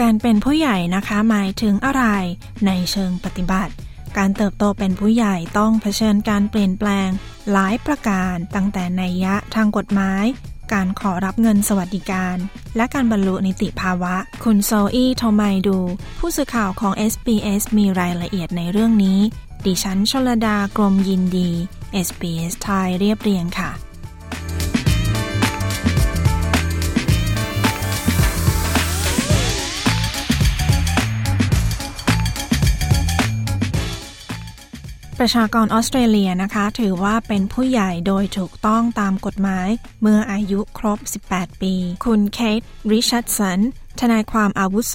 [0.00, 2.04] การเป็นผู้ใหญ่นะคะหมายถึงอะไร
[2.66, 3.72] ในเชิงปฏิบัติ
[4.16, 7.08] การเติบโตเป็นผู้ใหญ่ต้องเผชิญการเปลี่ยนแปลง
[7.52, 10.24] หลายประการตั้งแต่ในยะทางกฎหมาย
[10.72, 12.36] การขอรับเงินสวัสดิการ
[12.76, 15.78] และการบรรลุนิติภาวะ คุณโซอี้โทไมดู
[16.18, 19.20] ผู้สื่อข่าวของ SBS มีรายละเอียดในเรื่องนี้
[19.66, 21.50] ดิฉันชลดากรมยินดี
[22.06, 23.70] SBS ไทยเรียบเรียงค่ะ
[35.26, 39.68] ประชากรออสเตรเลียนะคะ ถือว่าเป็นผู้ใหญ่โดยถูกต้องตามกฎหมาย
[40.02, 40.98] เมื่ออายุครบ
[41.30, 43.60] 18 ปี คุณเคทริชาร์ดสัน
[44.00, 44.94] ทนายความอาวุโส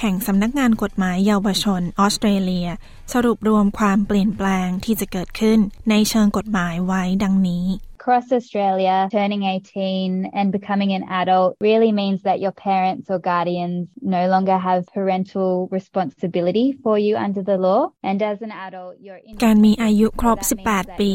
[0.00, 2.68] แห่งสำนักงานกฎหมายเยาวชนออสเตรเลีย
[3.12, 5.58] สรุปรวมความเปลี่ยนแปลงที่จะเกิดขึ้น
[5.90, 7.66] ในเชิงกฎหมายไว้ดังนี้
[8.04, 13.88] across Australia, turning 18 and becoming an adult really means that your parents or guardians
[14.02, 17.82] no longer have parental responsibility for you under the law.
[18.02, 20.38] And as an adult, you're in การมีอายุครบ
[20.70, 21.12] 18 ปี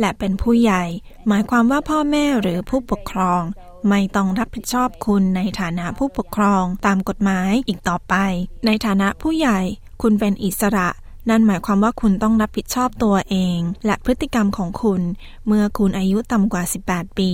[0.00, 0.84] และเป็นผู้ใหญ่
[1.28, 3.42] หมายความว่าพ่อแม่หรือผู้ปกครอง
[3.88, 8.14] ไม่ต้องรับผิดชอบคุณในฐานะผู้ปกครองตามกฎหมายอีกต่อไป
[8.66, 9.60] ในฐานะผู้ใหญ่
[10.02, 10.88] คุณเป็นอิสระ
[11.28, 15.00] นั่นหมายความว่าคุณต้องรับผิดชอบตัวเอง และพฤติกรรมของคุณ
[15.46, 17.30] เมื่อคุณอายุต่ำกว่า 18 ปี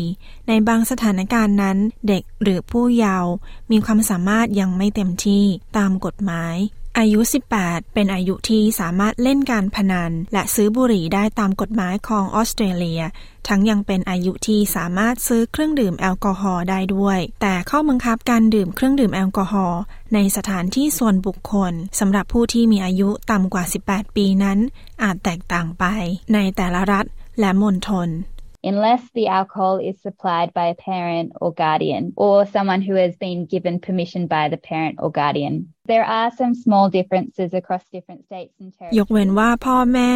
[0.49, 1.77] ในบางสถานการณ์นั้น
[2.09, 3.31] เด็กหรือผู้เยาว์
[3.71, 5.45] มีความสามารถยังไม่เต็มที่
[5.77, 6.57] ตามกฎหมาย
[6.99, 7.21] อายุ
[7.59, 13.03] 18 เป็นอายุที่สามารถเล่นการพนัน และซื้อบุหรี่ได้ตามกฎหมายของออสเตรเลีย
[13.49, 19.81] ทั้งยังเป็นอายุที่สามารถซื้อเครื่องดื่มแอลกอฮอล์ได้ด้วย แต่ข้อบังคับการดื่มเครื่องดื่มแอลกอฮอล์
[20.15, 24.59] ในสถานที่ส่วนบุคคลสำหรับผู้ที่มีอายุต่ำกว่า 18 ปีนั้น
[25.03, 25.85] อาจแตกต่างไป
[26.35, 27.07] ในแต่ละรัฐ
[27.41, 28.11] และมณฑล
[28.71, 33.47] unless the alcohol is supplied by a parent or guardian or someone who has been
[33.47, 35.55] given permission by the parent or guardian.
[35.93, 38.97] There are some small differences across different states and territories.
[38.99, 40.13] ยกเว้นว่าพ่อแม่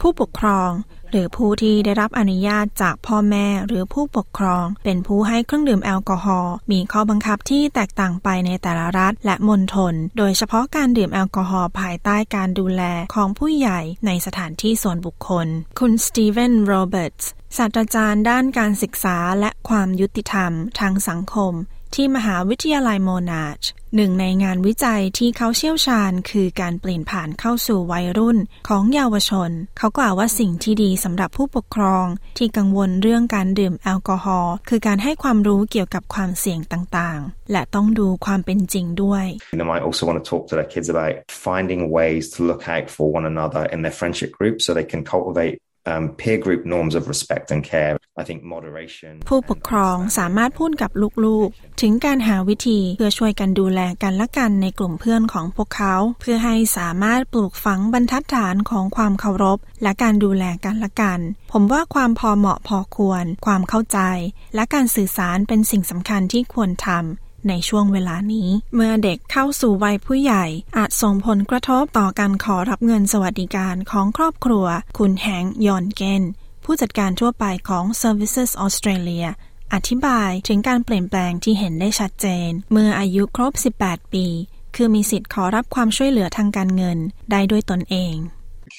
[0.00, 0.70] ผู้ปกครอง
[1.10, 12.82] หรือผู้ที่ได้รับอนุญาตจากพ่อแม่หรือผู้ปกครอง เป็นผู้ให้เครื่องดื่มแอลกอฮอล์มีข้อบังคับที่แตกต่างไปในแต่ละรัฐและมณฑลโดยเฉพาะการดื่มแอลกอฮอล์ภายใต้การดูแล
[13.14, 15.46] ของผู้ใหญ่ในสถานที่ส่วนบุคคล
[15.78, 21.54] คุณสตีเวนโรเบิร์ตส์ศาสตราจารย์ด้านการศึกษาและความยุติธรรมทางสังคม
[21.94, 23.62] ที่มหาวิทยาลัยโมนาช
[23.96, 28.38] หนึ่งในงานวิจัยที่เขาเชี่ยวชาญคือการเปลี่ยนผ่านเข้าสู่วัยรุ่น
[28.68, 32.06] ของเยาวชน เขากล่าวว่าสิ่งที่ดีสำหรับผู้ปกครอง
[32.38, 39.24] ที่กังวลเรื่องการดื่มแอลกอฮอล์คือการให้ความรู้เกี่ยวกับความเสี่ยงต่างๆ และต้องดูความเป็นจริงด้วย
[39.58, 41.14] They might also want to talk to their kids about
[41.46, 45.02] finding ways to look out for one another in their friendship group so they can
[45.14, 45.54] cultivate
[46.20, 47.94] peer group norms of respect and care.
[48.22, 49.12] I think moderation.
[49.28, 50.90] ผู้ปกครองสามารถพูดกับ
[51.24, 61.20] ลูกๆ ถึงการหาวิธีเพื่อช่วยกันดูแลกันและกันในกลุ่มเพื่อนของพวกเขา เพื่อให้สามารถปลูกฝังบรรทัดฐานของความเคารพ และการดูแลกันและกัน
[61.52, 63.98] ผมว่าความพอเหมาะพอควร ความเข้าใจ
[64.54, 70.44] และการสื่อสารเป็นสิ่งสำคัญที่ควรทำ ในช่วงเวลานี้ เมื่อเด็กเข้าสู่วัยผู้ใหญ่
[70.76, 74.66] อาจส่งผลกระทบต่อการขอรับเงินสวัสดิการของครอบครัว
[74.98, 76.22] คุณแฮงยอนเกน
[76.64, 79.26] ผู้จัดการทั่วไปของ Services Australia
[79.74, 83.52] อธิบายถึงการเปลี่ยนแปลงที่เห็นได้ชัดเจน เมื่ออายุครบ
[83.82, 84.26] 18 ปี
[84.76, 86.98] คือมีสิทธิ์ขอรับความช่วยเหลือทางการเงิน
[87.30, 88.16] ได้ด้วยตนเอง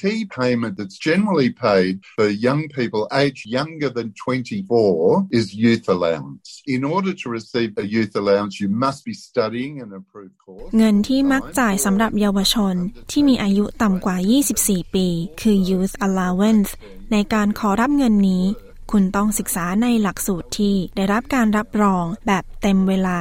[0.02, 6.62] key payment that's generally paid for young people aged younger than 24 is youth allowance.
[6.68, 10.70] In order to receive a youth allowance, you must be studying an approved course.
[10.78, 12.76] เงินที่มักจ่ายสำหรับเยาวชน
[13.12, 14.18] ที่มีอายุต่ำกว่า
[14.56, 15.08] 24 ปี
[15.42, 16.70] คือ youth allowance
[17.12, 18.44] ในการขอรับเงินนี้
[18.92, 23.20] คุณต้องศึกษาในหลักสูตรที่ได้รับการรับรองแบบเต็มเวลา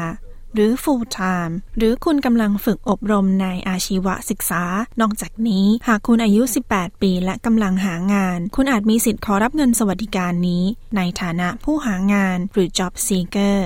[0.56, 4.64] หรือ full time หรือคุณกำลังฝึกอบรมในอาชีวศึกษา
[5.00, 6.42] นอกจากนี้ หากคุณอายุ
[6.72, 10.64] 18 ปีและกำลังหางาน คุณอาจมีสิทธิ์ขอรับเงินสวัสดิการนี้
[10.96, 13.56] ในฐานะผู้หางานหรือ job seeker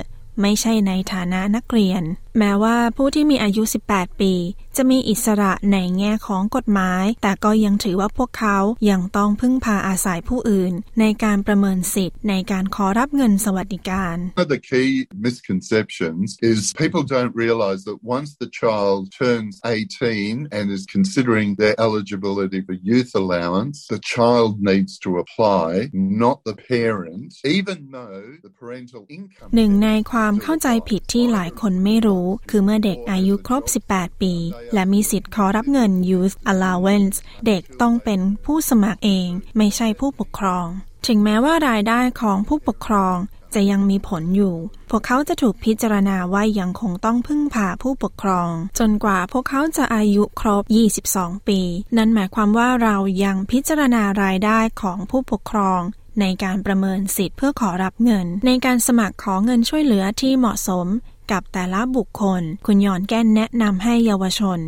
[0.41, 2.03] ไม่ใช่ในฐานะนักเรียน
[2.37, 4.33] แม้ว่าผู้ที่มีอายุ 18 ปี
[4.77, 8.57] จะมีอิสระในแง่ของกฎหมาย แต่ก็ยังถือว่าพวกเขา
[8.89, 14.89] ยังต้องพึ่งพาอาศัยผู้อื่น ในการประเมินสิทธิ์ในการขอรับเงินสวัสดิการ One of the key
[15.27, 21.75] misconceptions is people don't realize that once the child turns 18 and is considering their
[21.85, 28.53] eligibility for youth allowance, the child needs to apply, not the parent, even though the
[28.61, 33.63] parental income หนึ่งในความเข้าใจผิดที่หลายคนไม่รู้ คือเมื่อเด็กอายุครบ
[33.93, 34.35] 18 ปี
[34.73, 39.27] และมีสิทธิ์ขอรับเงิน Youth Allowance เด็กต้องเป็นผู้สมัครเอง
[39.57, 40.65] ไม่ใช่ผู้ปกครอง
[41.07, 43.17] ถึงแม้ว่ารายได้ของผู้ปกครอง
[43.53, 44.55] จะยังมีผลอยู่
[44.89, 48.49] พวกเขาจะถูกพิจารณาว่ายังคงต้องพึ่งพาผู้ปกครอง
[48.79, 50.63] จนกว่าพวกเขาจะอายุครบ
[51.03, 51.59] 22 ปี
[51.97, 55.81] นั่นหมายความว่าเรายังพิจารณารายได้ของผู้ปกครอง
[56.21, 60.87] ในการประเมินสิทธิ์เพื่อขอรับเงิน ในการสมัครขอเงินช่วยเหลือที่เหมาะสม
[61.31, 64.59] กับแต่ละบุคคล คุณยอนแก้นแนะนำให้เยาวชน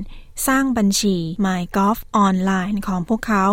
[0.47, 3.45] สร้างบัญชี MyGolf ออนไลน์ของพวกเขา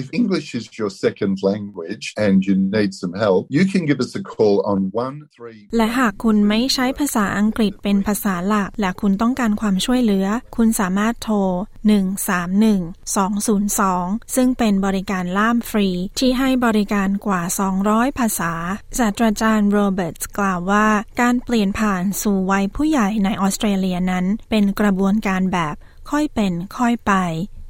[0.00, 4.12] If English is your second language and you need some help, you can give us
[4.20, 4.80] a call on
[5.32, 10.26] 1และหากคุณไม่ใช้ภาษาอังกฤษเป็นภาษาหลัก และคุณต้องการความช่วยเหลือ
[10.56, 11.36] คุณสามารถโทร
[12.08, 13.18] 131
[13.56, 15.88] 202 ซึ่งเป็นบริการล่ามฟรี
[16.18, 17.42] ที่ให้บริการกว่า
[17.80, 18.52] 200 ภาษา
[18.98, 20.86] ศาสตราจารย์โรเบิร์ตกล่าวว่า
[21.20, 25.76] การเปลี่ยนผ่านสู่วัยผู้ใหญ่ในออสเตรเลียนั้น เป็นกระบวนการแบบ
[26.10, 27.12] ค่อยเป็นค่อยไป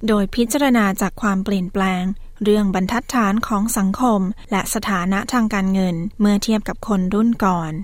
[0.08, 2.04] โดยพิจารณาจากความเปลี่ยนแปลง
[2.44, 4.20] เรื่องบรรทัดฐานของสังคม
[4.50, 7.74] และสถานะทางการเงินเมื่อเทียบกับคนรุ่นก่อน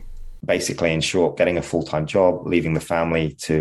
[0.46, 3.54] basically, in short, getting a full time job, leaving the family to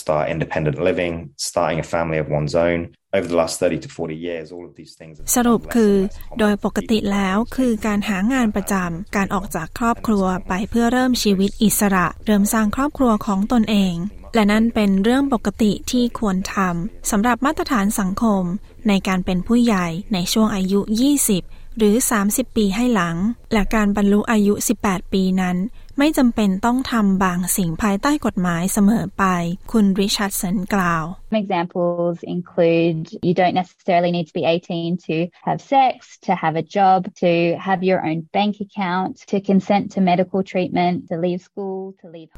[0.00, 1.14] start independent living,
[1.50, 2.80] starting a family of one's own.
[3.16, 5.14] Over the last 30 to 40 years, all of these things.
[5.18, 6.38] have สรุป become คือ less and less common.
[6.40, 13.94] โดยปกติแล้วคือการหางานประจำ การออกจากครอบครัวไปเพื่อเริ่มชีวิตอิสระ เริ่มสร้างครอบครัวของตนเอง
[14.36, 18.42] และนั่นเป็นเรื่องปกติที่ควรทำสำหรับมาตรฐานสังคม
[18.88, 20.80] ในการเป็นผู้ใหญ่ในช่วงอายุ
[21.28, 21.94] 20 หรือ
[22.26, 23.16] 30 ปีให้หลัง
[23.52, 25.56] และการบรรลุอายุ 18 ปีนั้น
[25.98, 29.24] ไม่จำเป็นต้องทำบางสิ่งภายใต้กฎหมายเสมอไป
[29.72, 31.04] คุณริชาร์ดสันกล่าว
[31.44, 35.16] examples include you don't necessarily need to be 18 to
[35.46, 35.94] have sex,
[36.26, 37.32] to have a job, to
[37.66, 41.75] have your own bank account, to consent to medical treatment, to leave school.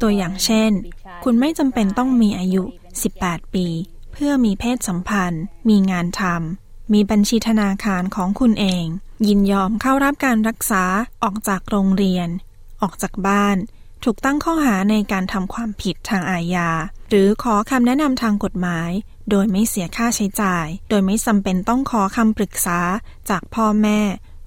[0.02, 0.70] ตัวอย่างเช่น
[1.24, 2.62] คุณไม่จำเป็นต้องมีอายุ
[3.08, 3.66] 18 ปี
[4.12, 8.84] เพื่อมีเพศสัมพันธ์ มีงานทำ มีบัญชีธนาคารของคุณเอง
[9.26, 10.84] ยินยอมเข้ารับการรักษา
[11.22, 12.28] ออกจากโรงเรียน
[12.80, 13.56] ออกจากบ้าน
[14.04, 16.70] ถูกตั้งข้อหาในการทำความผิดทางอาญา
[17.10, 18.90] หรือขอคำแนะนำทางกฎหมาย
[19.30, 22.80] โดยไม่เสียค่าใช้จ่าย โดยไม่จำเป็นต้องขอคำปรึกษา
[23.30, 24.00] จากพ่อแม่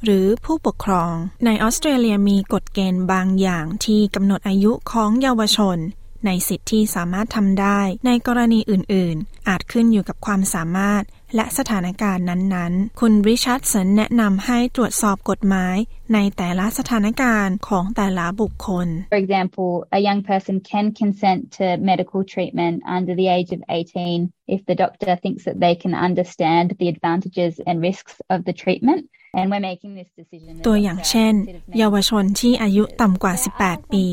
[0.04, 1.14] หรือผู้ปกครอง
[1.46, 5.78] ในออสเตรเลียมีกฎเกณฑ์บางอย่างที่กำหนดอายุของเยาวชน
[6.26, 11.04] ในสิทธิที่สามารถทำได้ ในกรณีอื่น ๆ อาจขึ้นอยู่กับความสามารถ
[11.36, 15.76] และสถานการณ์นั้นๆ คุณริชาร์ดสันแนะนำให้ตรวจสอบกฎหมาย
[16.14, 24.56] ในแต่ละสถานการณ์ของแต่ละบุคคล For example, a young person can consent to medical treatment under the age of 18
[24.56, 29.02] if the doctor thinks that they can understand the advantages and risks of the treatment.
[29.34, 30.52] And we're making this decision.
[30.58, 33.34] the ตัวอย่าง doctor เช่น considers making เยาวชนที่อายุต่ำกว่า
[33.64, 34.06] 18 ปี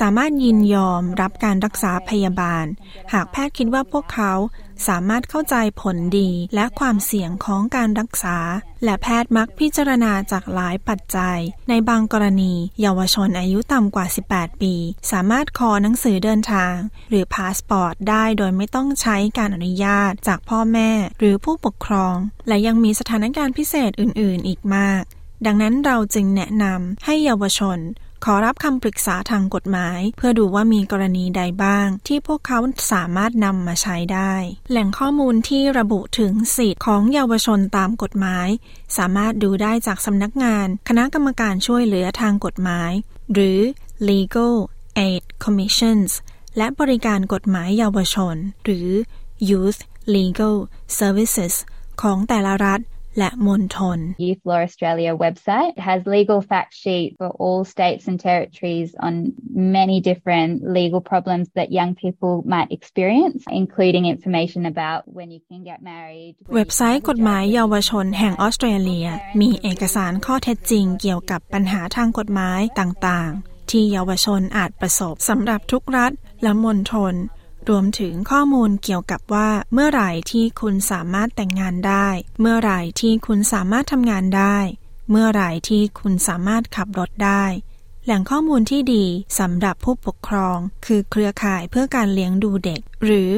[0.00, 2.64] สามารถยินยอมรับการรักษาพยาบาล
[3.12, 4.32] หากแพทย์คิดว่าพวกเขา
[4.86, 8.38] สามารถเข้าใจผลดีและความเสี่ยงของการรักษา
[8.84, 14.74] และแพทย์มักพิจารณาจากหลายปัจจัย ในบางกรณี เยาวชนอายุต่ำกว่า 18 ปี
[15.12, 16.74] สามารถขอหนังสือเดินทาง
[17.08, 22.16] หรือพาสปอร์ตได้โดยไม่ต้องใช้การอนุญาตจากพ่อแม่ หรือผู้ปกครอง
[22.48, 25.02] และยังมีสถานการณ์พิเศษอื่น ๆ อีกมาก
[25.46, 27.78] ดังนั้นเราจึงแนะนำให้เยาวชน
[28.24, 32.58] ขอรับคำปรึกษาทางกฎหมาย เพื่อดูว่ามีกรณีใดบ้าง ที่พวกเขา
[32.92, 34.32] สามารถนำมาใช้ได้
[34.70, 38.48] แหล่งข้อมูลที่ระบุถึงสิทธิ์ของเยาวชนตามกฎหมาย
[38.96, 42.92] สามารถดูได้จากสำนักงาน คณะกรรมการช่วยเหลือทางกฎหมาย
[43.32, 43.60] หรือ
[44.08, 44.56] Legal
[44.98, 46.10] Aid Commissions
[46.56, 48.88] และบริการกฎหมายเยาวชน หรือ
[49.48, 49.80] Youth
[50.14, 50.56] Legal
[50.98, 51.54] Services
[52.02, 52.80] ของแต่ละรัฐ
[53.19, 58.89] และมณฑล Youth Law Australia website It has legal fact sheet for all states and territories
[59.07, 59.13] on
[59.79, 65.61] many different legal problems that young people might experience, including information about when you can
[65.71, 66.33] get married.
[66.37, 69.07] when you เว็บ can ไซต์ have a กฎหมาย job, เยาวชนแห่งออสเตรเลีย
[69.41, 76.11] มีเอกสารข้อเท็จจริงเกี่ยวกับปัญหาทางกฎหมายต่างๆ ที่เยาวชนอาจประสบสำหรับทุกรัฐ
[76.43, 77.13] และมณฑล
[77.68, 82.08] รวมถึงข้อมูลเกี่ยวกับว่าเมื่อไหร่ที่คุณสามารถแต่งงานได้
[82.40, 84.56] เมื่อไหร่ที่คุณสามารถทำงานได้
[85.10, 87.44] เมื่อไหร่ที่คุณสามารถขับรถได้
[88.04, 89.04] แหล่งข้อมูลที่ดี
[89.38, 93.30] สำหรับผู้ปกครอง คือเครือข่ายเพื่อการเลี้ยงดูเด็ก หรือ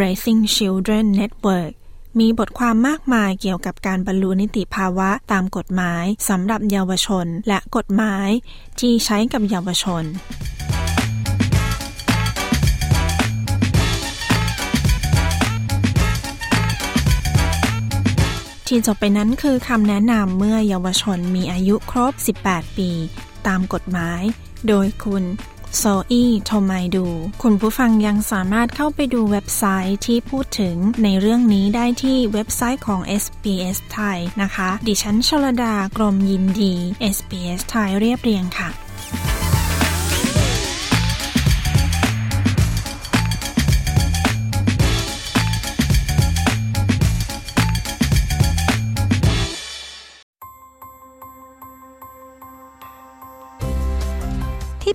[0.00, 1.72] Raising Children Network
[2.20, 8.28] มีบทความมากมายเกี่ยวกับการบรรลุนิติภาวะตามกฎหมายสำหรับเยาวชน และกฎหมาย
[8.80, 10.04] ที่ใช้กับเยาวชน
[18.74, 22.12] ที่จบไปนั้นคือคำแนะนำเมื่อเยาวชนมีอายุครบ
[22.42, 22.90] 18 ปี
[23.46, 24.22] ตามกฎหมาย
[24.68, 25.24] โดยคุณ
[25.76, 27.06] โซอีโทไมดู
[27.42, 36.74] คุณผู้ฟังยังสามารถเข้าไปดูเว็บไซต์ที่พูดถึงในเรื่องนี้ได้ที่เว็บไซต์ของ SBS ไทยนะคะ ดิฉันชลดากรมยินดี
[37.16, 38.70] SBS ไทยเรียบเรียงค่ะ